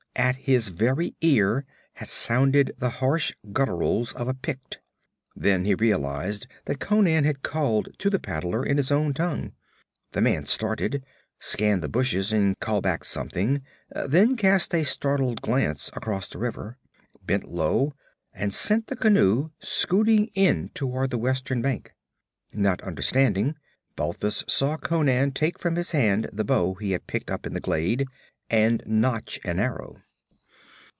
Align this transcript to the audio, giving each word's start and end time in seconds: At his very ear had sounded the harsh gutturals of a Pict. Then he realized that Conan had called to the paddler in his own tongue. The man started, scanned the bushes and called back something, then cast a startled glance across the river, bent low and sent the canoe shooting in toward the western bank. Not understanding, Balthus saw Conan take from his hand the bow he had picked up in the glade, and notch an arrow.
At 0.13 0.35
his 0.35 0.67
very 0.67 1.15
ear 1.21 1.65
had 1.93 2.09
sounded 2.09 2.73
the 2.77 2.89
harsh 2.99 3.31
gutturals 3.53 4.11
of 4.13 4.27
a 4.27 4.33
Pict. 4.33 4.79
Then 5.37 5.63
he 5.63 5.73
realized 5.73 6.47
that 6.65 6.81
Conan 6.81 7.23
had 7.23 7.43
called 7.43 7.87
to 7.99 8.09
the 8.09 8.19
paddler 8.19 8.63
in 8.63 8.75
his 8.75 8.91
own 8.91 9.13
tongue. 9.13 9.53
The 10.11 10.21
man 10.21 10.45
started, 10.45 11.05
scanned 11.39 11.81
the 11.81 11.87
bushes 11.87 12.33
and 12.33 12.59
called 12.59 12.83
back 12.83 13.05
something, 13.05 13.61
then 14.05 14.35
cast 14.35 14.75
a 14.75 14.83
startled 14.83 15.41
glance 15.41 15.89
across 15.93 16.27
the 16.27 16.39
river, 16.39 16.77
bent 17.25 17.45
low 17.45 17.93
and 18.33 18.53
sent 18.53 18.87
the 18.87 18.97
canoe 18.97 19.51
shooting 19.61 20.27
in 20.35 20.69
toward 20.73 21.11
the 21.11 21.17
western 21.17 21.61
bank. 21.61 21.93
Not 22.51 22.81
understanding, 22.81 23.55
Balthus 23.95 24.43
saw 24.45 24.75
Conan 24.75 25.31
take 25.31 25.57
from 25.57 25.77
his 25.77 25.91
hand 25.91 26.29
the 26.33 26.43
bow 26.45 26.73
he 26.75 26.91
had 26.91 27.07
picked 27.07 27.31
up 27.31 27.47
in 27.47 27.53
the 27.53 27.61
glade, 27.61 28.05
and 28.49 28.83
notch 28.85 29.39
an 29.45 29.59
arrow. 29.59 30.01